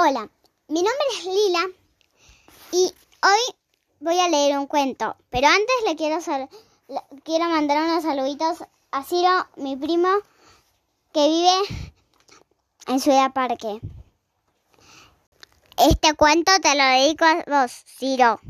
[0.00, 0.30] Hola,
[0.68, 1.66] mi nombre es Lila
[2.70, 3.56] y hoy
[3.98, 6.20] voy a leer un cuento, pero antes le quiero,
[7.24, 8.58] quiero mandar unos saluditos
[8.92, 10.08] a Ciro, mi primo,
[11.12, 11.50] que vive
[12.86, 13.80] en Ciudad Parque.
[15.76, 18.40] Este cuento te lo dedico a vos, Ciro.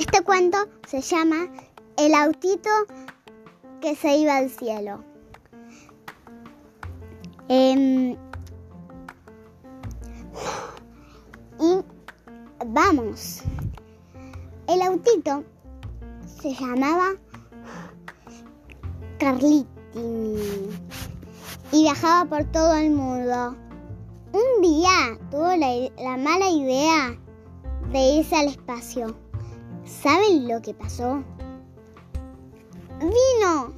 [0.00, 0.58] Este cuento
[0.88, 1.48] se llama
[1.96, 2.68] El autito
[3.80, 5.02] que se iba al cielo.
[7.48, 8.16] Em,
[11.58, 11.84] y
[12.66, 13.42] vamos.
[14.68, 15.42] El autito
[16.40, 17.14] se llamaba
[19.18, 19.66] Carliti
[21.72, 23.56] y viajaba por todo el mundo.
[24.32, 27.18] Un día tuvo la mala idea
[27.90, 29.16] de irse al espacio.
[29.84, 31.24] ¿Saben lo que pasó?
[33.00, 33.72] Vino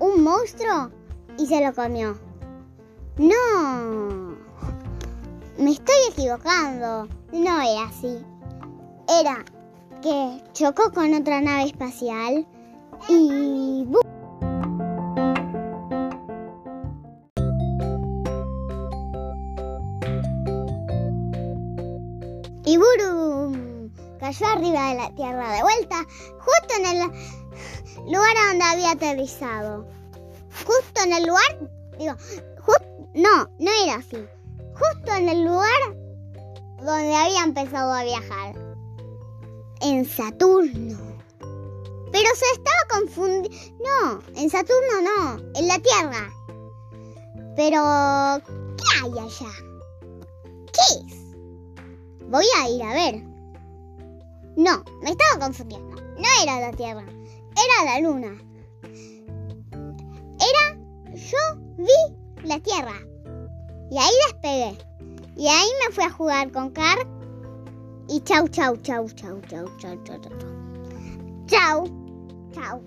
[0.00, 0.90] un monstruo
[1.38, 2.18] y se lo comió.
[3.16, 4.34] No,
[5.56, 7.06] me estoy equivocando.
[7.32, 8.18] No era así.
[9.08, 9.44] Era
[10.02, 12.44] que chocó con otra nave espacial
[13.08, 13.86] y...
[22.64, 22.76] Y
[24.22, 26.06] cayó arriba de la Tierra de vuelta,
[26.38, 26.98] justo en el
[28.06, 29.84] lugar donde había aterrizado.
[30.64, 32.14] Justo en el lugar, digo,
[33.14, 34.24] no, no era así.
[34.74, 35.96] Justo en el lugar
[36.78, 38.54] donde había empezado a viajar.
[39.80, 40.98] En Saturno.
[42.12, 43.50] Pero se estaba confundiendo.
[43.84, 46.32] No, en Saturno no, en la Tierra.
[47.56, 48.40] Pero,
[48.76, 49.52] ¿qué hay allá?
[50.72, 52.28] ¿Qué es?
[52.28, 53.31] Voy a ir a ver.
[54.56, 55.96] No, me estaba confundiendo.
[55.96, 57.04] No era la Tierra
[57.56, 58.38] era la luna.
[60.40, 60.78] Era,
[61.14, 61.38] yo
[61.76, 62.94] vi la Tierra.
[63.90, 64.78] Y ahí despegué.
[65.36, 66.98] Y ahí me fui a jugar con Car.
[68.08, 70.30] Y chau, chau, chau, chau, chau, chau, chau, chau.
[71.46, 71.86] Chau,
[72.52, 72.82] chau.